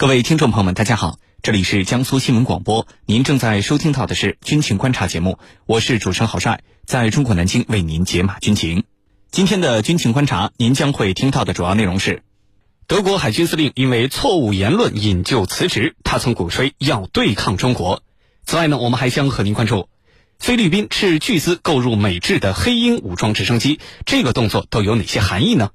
[0.00, 8.84] 各位听众朋友们，大家好，这里是江苏新闻广播，您正在收听到的是军情观察节目，我是主持人郝帅，在中国南京为您解码军情。
[9.32, 12.22] 今天的军情观察，您将会听到的主要内容是：
[12.86, 18.04] 德国海军司令因为错误言论引咎辞职，他曾鼓吹要对抗中国。
[18.46, 19.88] 此外呢，我们还将和您关注
[20.38, 25.70] 菲律宾斥巨资购入美制的黑鹰武装直升机，这个动作都有哪些含义呢？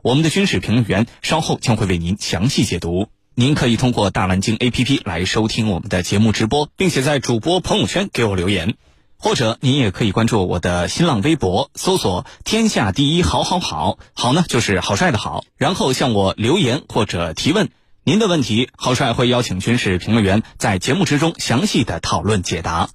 [0.00, 3.10] 我们的军事评论员稍后将会为您详细解读。
[3.38, 8.76] 您可以通过大蓝鲸 APP 来收听我们的节目直播，并且在主播朋友圈给我留言，
[9.18, 17.68] 或者您也可以关注我的新浪微博，搜索“天下第一好好好”，好呢就是好帅的好，然后向我留言或者提问，
[18.04, 22.88] 您的问题，好帅会邀请军事评论员在节目之中详细的讨论解答。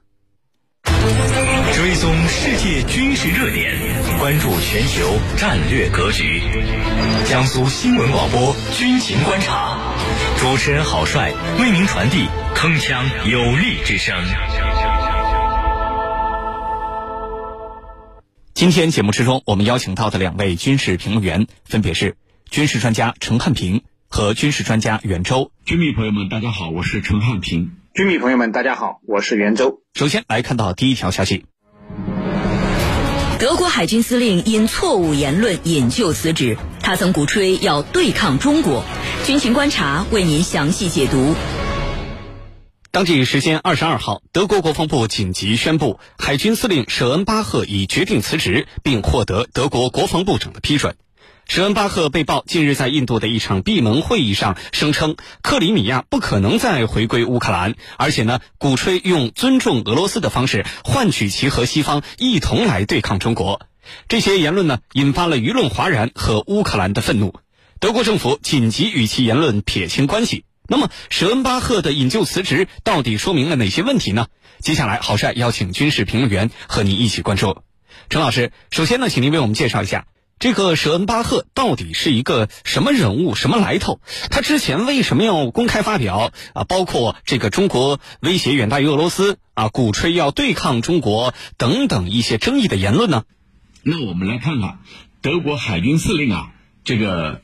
[0.86, 3.78] 追踪世界军事热点，
[4.20, 6.42] 关注全球战略格局。
[7.26, 9.78] 江苏新闻广播军情观察，
[10.38, 14.16] 主持人郝帅为您传递铿锵有力之声。
[18.54, 22.16] 今天节目之中，我们邀请到的两位军事评论员分别是
[22.50, 25.52] 军事专家陈汉平和军事专家袁周。
[25.66, 27.72] 军迷朋友们，大家好，我是陈汉平。
[27.94, 29.82] 军迷朋友们，大家好，我是袁周。
[29.94, 31.46] 首先来看到第一条消息。
[33.42, 38.84] 德国海军司令因错误言论引咎辞职，他曾鼓吹要对抗中国。
[39.26, 41.34] 军情观察为您详细解读。
[42.92, 50.96] 当地时间二十二号，德国国防部紧急宣布，海军司令舍恩巴赫已决定辞职，并获得德国国防部长的批准。
[51.52, 63.60] 舍恩巴赫被曝近日在印度的一场闭门会议上声称，克里米亚不可能再回归乌克兰，而且呢，鼓吹用尊重俄罗斯的方式换取其和西方一同来对抗中国。
[64.08, 67.36] 这些言论呢，引发了舆论哗然和乌克兰的愤怒。
[67.82, 70.46] 德国政府紧急与其言论撇清关系。
[70.70, 74.28] 那么，舍恩巴赫的引咎辞职到底说明了哪些问题呢？
[74.62, 77.58] 接下来，郝帅邀请军事评论员和您一起关注。
[78.10, 80.06] 陈老师，首先呢，请您为我们介绍一下。
[80.42, 84.02] 这个舍恩巴赫到底是一个什么人物、什么来头？
[84.32, 86.64] 他之前为什么要公开发表啊？
[86.64, 93.26] 包括这个中国威胁远大于俄罗斯啊，鼓吹要对抗中国等等一些争议的言论呢？
[93.84, 94.80] 那我们来看看
[95.22, 96.52] 德国海军司令啊，
[96.84, 97.44] 这个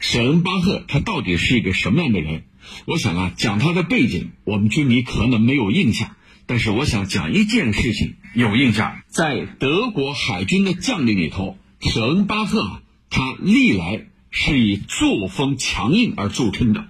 [0.00, 2.42] 舍恩巴赫他到底是一个什么样的人？
[2.86, 6.16] 我想啊，讲他的背景，我们军迷可能没有印象，
[6.46, 11.56] 但是我想讲一件事情有印象，在德国海军的将领里头。
[11.82, 16.86] 舍恩巴赫啊，他历来是以作风强硬而著称的，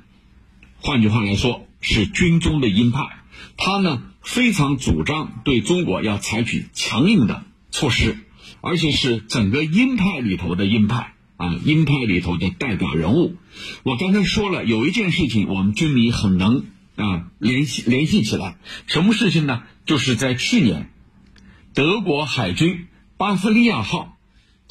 [0.81, 3.01] 换句话来说，是军中的鹰派。
[3.57, 8.19] 他呢非常主张对中国要采取强硬的措施，
[8.61, 13.37] 而且是整个鹰派里头的鹰派啊，鹰派里头的代表人物。
[13.85, 16.67] 我刚才说了，有一件事情我们军迷很能
[16.97, 19.63] 啊联系联系起来，什么事情呢？
[19.87, 20.91] 就是在去年，
[21.73, 24.12] 德国海军巴伐利亚号。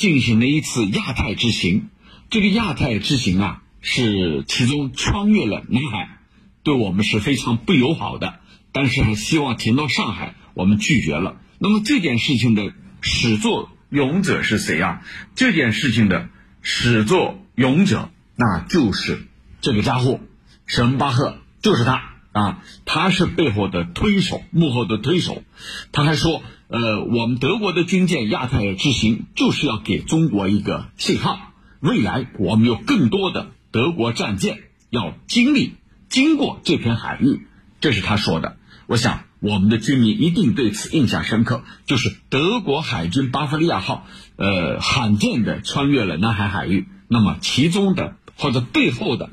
[0.02, 1.90] 进行了一次亚太之行，
[2.32, 6.18] 这个亚太之行啊，是其中穿越了南海，
[6.64, 8.40] 对我们是非常不友好的。
[8.72, 11.40] 但是还希望停到上海，我们拒绝了。
[11.60, 15.04] 那么这件事情的始作俑者是谁啊？
[15.36, 16.30] 这件事情的
[16.64, 19.28] 始作俑者，那就是
[19.62, 20.20] 这个家伙，
[20.66, 25.44] 舍恩巴赫，就是他啊，他是背后的推手，幕后的推手。
[25.92, 26.42] 他还说。
[26.72, 31.52] 呃，我们德国的军舰亚太之行就是要给中国一个信号，
[31.82, 34.58] 未来我们有更多的德国战舰
[34.90, 35.74] 要经历
[36.08, 37.46] 经过这片海域，
[37.82, 38.56] 这是他说的。
[38.88, 44.08] 我想我们的军民一定对此印象深刻，就是德国海军巴伐利亚号，
[44.38, 46.88] 呃，罕见的穿越了南海海域。
[47.10, 49.30] 那么其中的或者背后的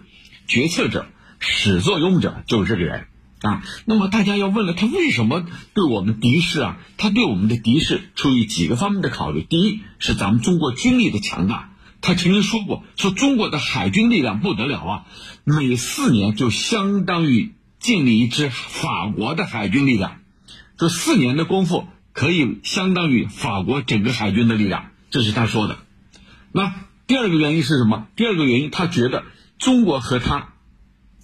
[0.48, 1.06] 决策者、
[1.38, 3.06] 始作俑者就是这个人。
[3.40, 6.76] 啊，那么大家要问了，他为什么对我们敌视啊？
[6.96, 9.42] 他对我们的敌视出于几个方面的考虑。
[9.42, 15.06] 第一是咱们中国军力的强大，他曾经说过，说中国的海军力量不得了啊，
[15.44, 20.18] 每四年就相当于建立一支法国的海军力量，
[20.76, 25.78] 这四年的功夫可以相当于法国整个海军的力量，这是他说的。
[26.50, 26.74] 那
[27.06, 28.08] 第二个原因是什么？
[28.16, 29.22] 第二个原因，他觉得
[29.58, 30.54] 中国和他。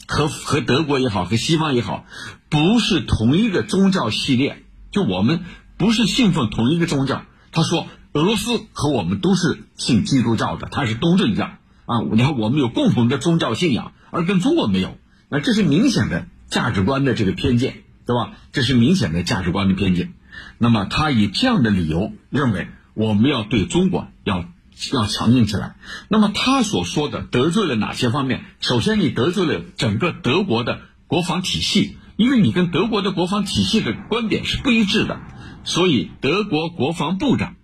[0.07, 2.05] 和和德国也好，和西方也好，
[2.49, 4.63] 不是同一个宗教系列。
[4.91, 5.41] 就我们
[5.77, 7.23] 不是信奉同一个宗教。
[7.53, 11.45] 他说，俄罗斯和我们都是信基督教的，他是东正教
[11.87, 12.01] 啊。
[12.13, 14.97] 你看，我们有共同的宗教信仰，而跟中国没有。
[15.29, 18.35] 那这是明显的价值观的这个偏见，对吧？
[18.53, 20.13] 这是明显的价值观的偏见。
[20.59, 24.45] 那么他以这样的理由认为，我们要对中国要
[24.93, 25.77] 要强硬起来。
[26.09, 28.45] 那么他所说的得罪了哪些方面？
[28.61, 35.21] 首先，你得罪了整个德国的国防体系，因为你跟德国的国防体系的观点是不一致的，
[35.65, 37.57] 所以德国国防部长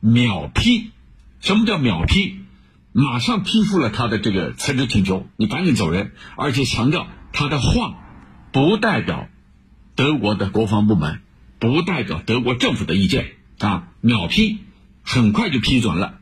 [0.00, 0.90] 秒批。
[1.40, 2.40] 什么叫秒批？
[2.92, 7.94] 马上批复了他的这个辞职请求，你赶紧走人，而且强调他的话
[8.50, 9.28] 不代表
[9.94, 11.20] 德国的国防部门，
[11.60, 13.88] 不代表德国政府的意见啊！
[14.00, 14.58] 秒批，
[15.02, 16.18] 很快就批准了。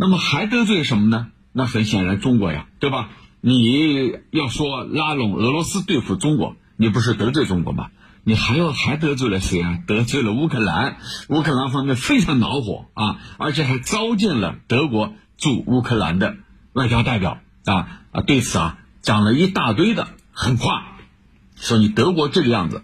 [0.00, 1.28] 那么还得罪什么呢？
[1.52, 3.10] 那很显然中国呀，对吧？
[3.42, 7.90] 你要说拉拢俄罗斯对付中国，你不是得罪中国吗？
[8.24, 9.78] 你还要还得罪了谁啊？
[9.86, 10.96] 得罪了乌克兰，
[11.28, 15.12] 乌克兰方面非常恼火啊，而且还召见了德国。
[15.36, 16.36] 驻乌克兰的
[16.74, 20.98] 外交代表啊啊，对此啊讲了一大堆的狠话，
[21.56, 22.82] 说你德国这个样子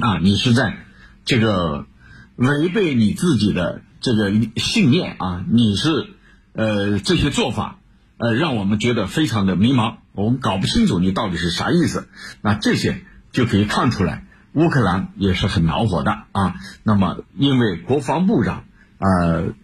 [0.00, 0.84] 啊，你是在
[1.24, 1.86] 这个
[2.34, 6.14] 违背你自己的这个信念啊，你是
[6.52, 7.78] 呃这些做法
[8.16, 12.08] 呃让我们觉得非常的迷茫，我们搞不清楚你到底是啥意思。
[12.42, 16.54] 那这些就可以看出来，乌克兰也是很恼火的啊。
[16.82, 18.64] 那么因为国防部长
[18.98, 19.54] 呃。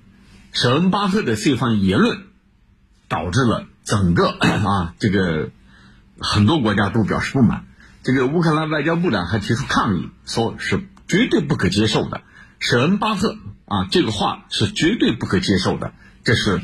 [0.53, 2.19] 舍恩巴赫的这番言论，
[3.09, 5.51] 导致了整个 啊这个
[6.19, 7.67] 很多国家都表示不满。
[8.03, 12.23] 这个乌克兰外交部长还提出抗议，说是绝对不可接受的。
[12.59, 13.37] 舍恩巴赫
[13.67, 15.93] 啊这个话是绝对不可接受的，
[16.25, 16.63] 这是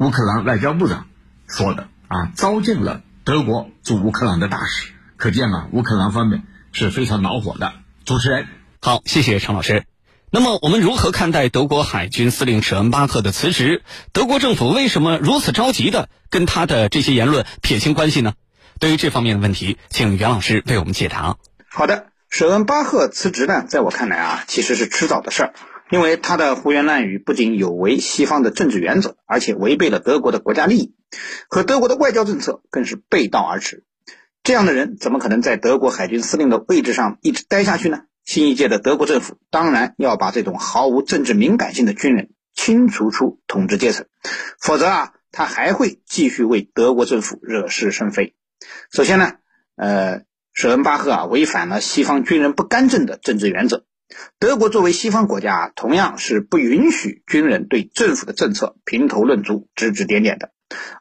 [0.00, 1.08] 乌克兰外交部长
[1.46, 7.74] 说的啊，召见了德国驻乌克兰的大使，可见啊乌克兰方面是非常恼火的。
[8.06, 8.46] 主持人，
[8.80, 9.84] 好，谢谢常老师。
[10.30, 13.82] 那么，我们如何看待德国海军司令舍恩巴赫的辞职？
[14.14, 18.32] 德国政府为什么如此着急的跟他的这些言论撇清关系呢？
[18.78, 21.36] 对于这方面的问题，请袁老师为我们解答。
[21.68, 25.52] 好的，舍恩巴赫辞职呢，在我看来啊，其实是迟早的事儿，
[25.90, 30.94] 因为他的胡言乱语不仅有违西方的政治原则，而且违背了德国的国家利益，
[31.48, 33.84] 和德国的外交政策更是背道而驰。
[34.42, 38.04] 这样的人怎么可能在德国海军司令的位置上一直待下去呢？
[38.24, 44.06] 新一届的德国政府当然要把这种毫无政治敏感性的军人清除出统治阶层，
[44.60, 48.36] 否则啊，他还会继续为德国政府惹是生非。
[48.92, 49.32] 首先呢，
[49.74, 50.22] 呃，
[50.52, 53.84] 舍恩巴赫啊违反了西方军人不干政的政治原则。
[54.38, 60.50] 德国作为西方国家，同样是不允许军人对政府的政策评头论足、指指点点的。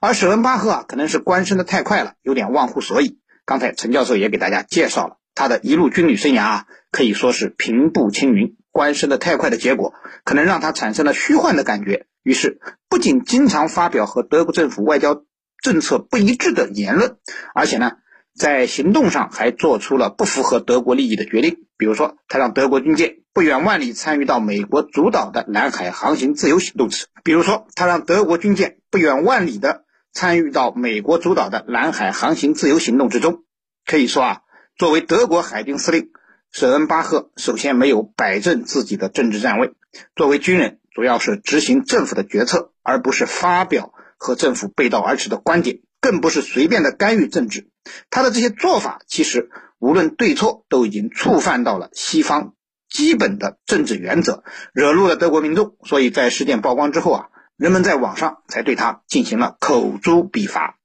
[0.01, 3.19] 而舍恩巴赫啊，可能是官升的太快了，有点忘乎所以。
[3.45, 5.17] 刚才陈教授也给大家介绍了。
[5.35, 8.55] 他的一路军旅生涯啊，可以说是平步青云。
[8.71, 12.05] 官升的太快的结果，可能让他产生了虚幻的感觉。
[12.21, 15.23] 于是，不仅经常发表和德国政府外交
[15.61, 17.17] 政策不一致的言论，
[17.55, 17.93] 而且呢，
[18.35, 21.65] 在行动上还做出了不符合德国利益的决定。
[21.77, 33.43] 比如说，他让德国军舰不远万里参与到美国主导的南海航行自由行动时；比如说，他让德国军舰不远万里的参与到美国主导的南海航行自由行动之中。
[33.85, 34.41] 可以说啊。
[34.77, 36.09] 作为德国海军司令，
[36.51, 39.73] 舍恩巴赫首先没有摆正自己的政治站位。
[40.15, 47.67] 作为军人，主要是执行政府的决策，而不是发表和政府背道而驰的观点，更不是随便的干预政治。
[48.09, 49.49] 他的这些做法，其实
[49.79, 52.53] 无论对错，都已经触犯到了西方
[52.89, 54.43] 基本的政治原则，
[54.73, 55.75] 惹怒了德国民众。
[55.83, 57.25] 所以在事件曝光之后啊，
[57.57, 60.77] 人们在网上才对他进行了口诛笔伐。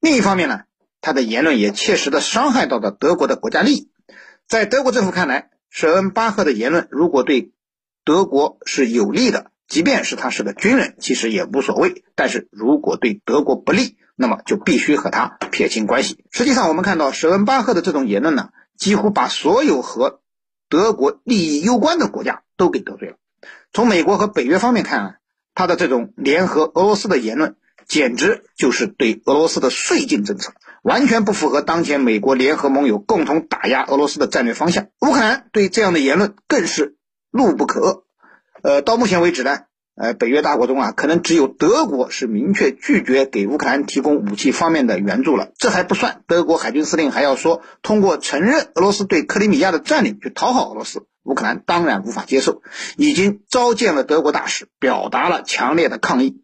[0.00, 0.62] 另一方面呢？
[1.00, 3.90] 他的言论也切实的伤害到了德国的国家利益。
[4.48, 7.52] 在德国政府看来，舍恩巴赫的言论如果对
[8.04, 16.24] 德国是有利的，即便是他是个军人，其实也无所谓；但是如果对德国不利，那么就必须和他撇清关系。
[16.32, 20.20] 实际上，我们看到舍恩巴赫的这种言论呢，几乎把所有和
[20.68, 23.16] 德国利益攸关的国家都给得罪了。
[23.72, 25.14] 从美国和北约方面看啊，
[25.54, 27.54] 他的这种联合俄罗斯的言论，
[27.86, 30.52] 简直就是对俄罗斯的绥靖政策。
[30.82, 34.88] 完全不符合当前美国联合盟友共同打压俄罗斯的战略方向。
[35.00, 36.96] 乌克兰对这样的言论更是
[37.30, 38.02] 怒不可遏。
[38.62, 39.60] 呃，到目前为止呢，
[40.00, 45.50] 呃，北约大国中啊，可能只有德国是明确拒绝给乌克兰提供武器方面的援助了。
[45.58, 51.06] 这还不算，德国海军司令还要说通过承认俄罗斯对克里米亚的占领去讨好俄罗斯。
[51.24, 52.62] 乌克兰当然无法接受，
[52.96, 56.40] 已经召见了德国大使，表达了强烈的抗议。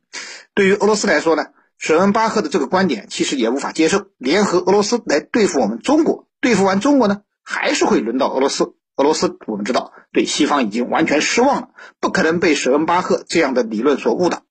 [0.54, 1.46] 对于俄罗斯来说呢？
[1.76, 8.74] 舍恩巴赫的这个观点其实也无法接受，联合俄罗斯来对付我们中国，对付完中国呢，还是会轮到俄罗斯。
[8.96, 11.68] 俄罗斯我们知道对西方已经完全失望了，
[12.00, 14.42] 不可能被舍恩巴赫这样的理论所误导。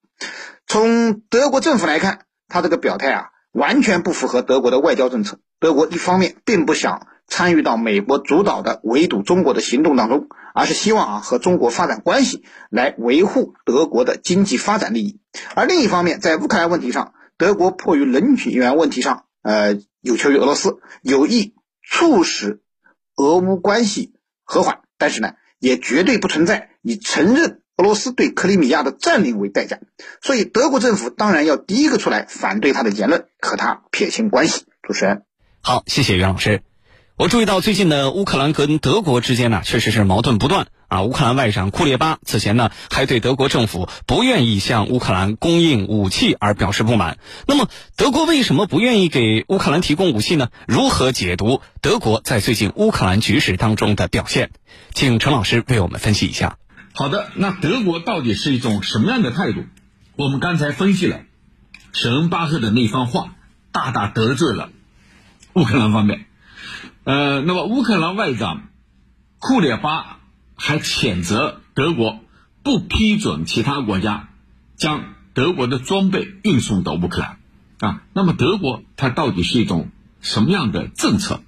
[0.67, 5.39] 从德国政府来看，他这个表态啊，完全不符合德国的外交政策。
[5.59, 15.19] 德国一方面并不想参与到美国主导的围堵中国的行动当中，而是希望啊和中国发展关系，来维护德国的经济发展利益。
[15.55, 22.61] 而另一方面，在乌克兰问题上，德国迫于人员问题上，呃，有求于俄罗斯，有意促使
[23.15, 24.12] 俄乌关系
[24.43, 29.79] 和缓，但是呢，也绝对不存在以承认俄罗斯对克里米亚的占领为代价。
[30.21, 34.65] 所以，德国政府当然要第一个出来反对他的言论，和他撇清关系。
[34.81, 35.23] 主持人，
[35.61, 36.61] 好，谢谢袁老师。
[37.15, 41.03] 我注意到最近呢，乌克兰跟德国之间呢，确实是矛盾不断啊。
[41.03, 47.19] 乌克兰外长库列巴此前呢，还对德国政府不愿意向乌克兰供应武器而表示不满。
[47.47, 50.49] 那么，德国为什么不愿意给乌克兰提供武器呢？
[50.67, 54.49] 如何解读德国在最近乌克兰局势当中的表现？
[54.95, 56.57] 请陈老师为我们分析一下。
[56.93, 59.65] 好的，那德国到底是一种什么样的态度？
[60.15, 61.19] 我们刚才分析了
[61.91, 63.35] 舍恩巴赫的那番话，
[63.71, 64.71] 大大得罪了
[65.53, 66.25] 乌克兰方面。
[67.05, 68.69] 呃，那么乌克兰外长
[69.37, 70.19] 库列巴
[70.55, 72.21] 还谴责德国
[72.63, 74.29] 不批准其他国家
[74.77, 77.37] 将德国的装备运送到乌克兰
[77.79, 78.03] 啊。
[78.13, 79.89] 那么德国它到底是一种
[80.21, 81.41] 什么样的政策？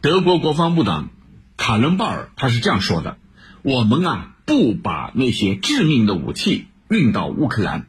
[0.00, 1.08] 德国国防部长
[1.56, 3.18] 卡伦鲍尔他是这样说的
[3.62, 7.88] ：“我们啊不把那些致命的武器运到乌克兰，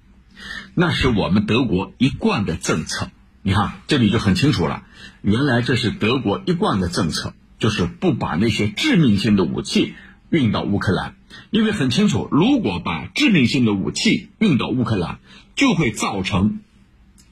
[0.73, 3.11] 那是我们德国一贯的政策。”
[3.47, 4.83] 你看，这里就很清楚了。
[5.21, 9.95] 原来这是德国一贯的政策，就是不把那些致命性的武器
[10.29, 11.15] 运到乌克兰，
[11.49, 15.19] 因为很清楚，如果把致命性的武器运到乌克兰，
[15.55, 16.59] 就会造成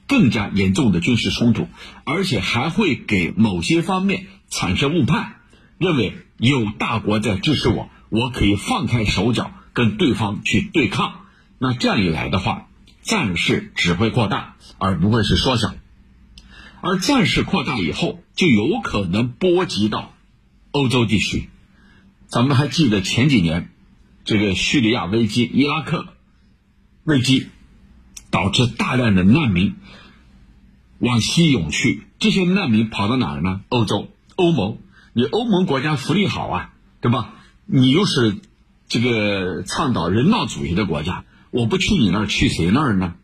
[0.08, 1.68] 更加严重的军事冲突，
[2.06, 5.34] 而且还会给某些方面产生误判，
[5.76, 11.26] 认为有大国在支持我，我可以放开手脚跟对方去对抗。
[11.58, 12.68] 那这样一来的话，
[13.02, 15.74] 战事只会扩大，而不会是缩小。
[16.86, 20.12] 而战事扩大以后，就有可能波及到
[20.70, 21.50] 欧洲地区。
[22.28, 23.70] 咱们还记得前几年
[24.24, 26.06] 这个叙利亚危机、伊拉克
[27.02, 27.48] 危机，
[28.30, 29.74] 导致大量的难民
[31.00, 32.04] 往西涌去。
[32.20, 33.62] 这些难民跑到哪儿呢？
[33.68, 34.78] 欧洲、欧盟。
[35.12, 37.34] 你欧盟国家福利好啊，对吧？
[37.64, 38.36] 你又是
[38.86, 43.14] 这个倡导人道主义的国家，我不去你那儿，去谁那儿呢？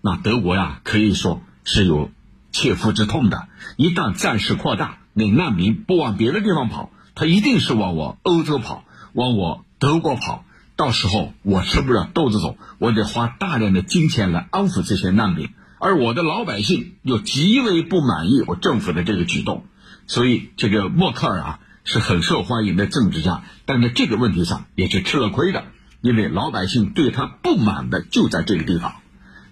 [0.00, 2.10] 那德国呀，可以说是有。
[2.56, 8.82] 切肤之痛的，一旦战事扩大，那难民不往别的地方跑，他一定是往我欧洲跑，
[9.12, 10.46] 往我德国跑。
[10.74, 19.66] 到时候我吃不了兜着走，我得花大量的金钱来安抚这些难民，而我的老百姓又极为不满意我政府的这个举动。
[20.06, 25.64] 所以，这个默克尔啊是很受欢迎的政治家，但在这个问题上也是吃了亏的，
[26.00, 28.94] 因为老百姓对他不满的就在这个地方。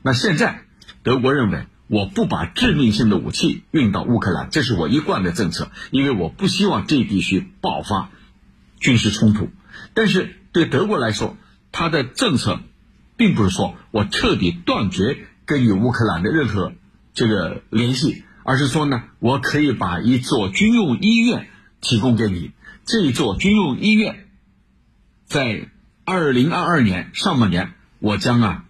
[0.00, 0.62] 那现在
[1.02, 1.66] 德国认为。
[1.94, 8.10] 我不把致命性的武器运到乌克兰，这是我一贯的政策，因为我不希望这一地区爆发
[8.80, 9.48] 军事冲突。
[9.94, 11.36] 但是对德国来说，
[11.70, 12.58] 他的政策
[13.16, 16.72] 并不是说我彻底断绝跟与乌克兰的任何
[17.12, 21.46] 这个联系，而是说呢，我可以把一座军用医院
[21.80, 22.50] 提供给你。
[22.84, 24.26] 这一座军用医院
[25.26, 25.68] 在
[26.04, 28.64] 二零二二年上半年，我将啊，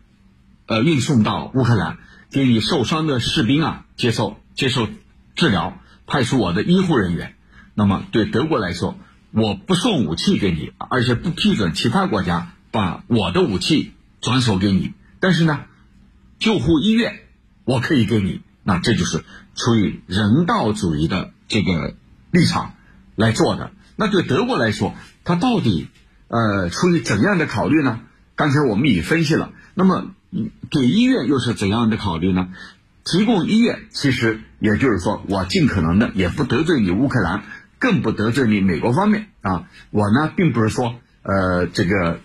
[0.67, 1.97] 呃，运送到乌克兰。
[2.35, 4.89] 给你受伤的士兵啊，接受接受
[5.37, 7.37] 治疗，派出我的医护人员。
[7.75, 8.99] 那么对德国来说，
[9.31, 14.95] 我不送武器给你，而且不批准其他国家把我的武器转手给你。
[15.21, 15.61] 但是呢，
[16.41, 17.21] 救护医院
[17.65, 18.41] 我可以给你。
[18.65, 19.23] 那这就是
[19.55, 21.95] 出于人道主义的这个
[22.33, 22.75] 立场
[23.15, 23.71] 来做的。
[23.95, 25.87] 那对德国来说，它到底
[26.27, 28.01] 呃出于怎样的考虑呢？
[28.35, 29.53] 刚才我们已分析了。
[29.75, 30.11] 那么。
[30.71, 32.49] 给医院又是怎样的考虑呢？
[33.05, 37.45] 提供医院，其实也就是说，我尽可能的也不得罪你乌克兰，
[37.79, 39.69] 更不得罪你美国方面啊。
[39.91, 42.21] 我呢，并不是说，呃，这个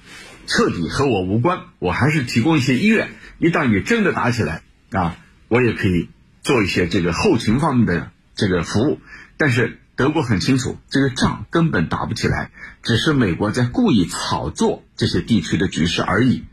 [0.47, 3.09] 彻底和我无关，我还是提供一些医院。
[3.39, 5.17] 一旦你真的打起来啊，
[5.49, 6.07] 我也可以
[6.43, 8.99] 做一些这个后勤方面的这个服务。
[9.37, 12.51] 但是德国很清楚，这个仗根本打不起来，
[12.83, 16.45] 只是美国在故意炒作这些地区的局势而已。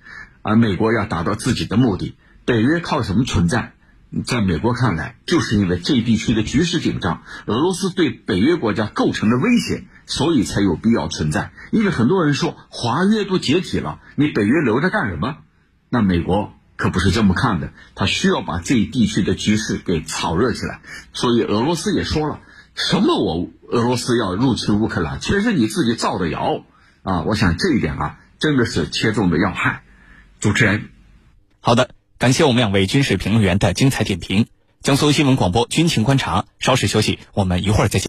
[0.46, 3.72] 而美国要达到自己的目的，北约靠什么存在？
[4.24, 11.50] 在美国看来，就是因为这一地区的局势紧张，俄罗斯对北约国家构成的威胁，所以才有必要存在。
[11.72, 15.38] 因为很多人说华约都解体了，你北约留着干什么？
[15.90, 20.80] 那美国可不是这么看的，他需要把这一地区的局势给炒热起来。
[21.12, 22.38] 所以俄罗斯也说了，
[22.76, 26.64] 什么我俄罗斯要入侵乌克兰，全是你自己造的谣
[27.02, 27.22] 啊！
[27.22, 29.82] 我想这一点啊，真的是切中的要害。
[30.46, 30.90] 主持人，
[31.58, 34.46] 好的，感谢我们两位军事评论员的精彩点评。
[34.80, 38.04] 江苏新闻广播军情观察，稍事休息，我们一会儿再见。